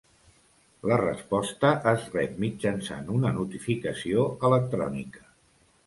La 0.91 0.95
resposta 1.01 1.71
es 1.93 2.09
rep 2.15 2.41
mitjançant 2.47 3.15
una 3.19 3.35
notificació 3.39 4.29
electrònica. 4.51 5.29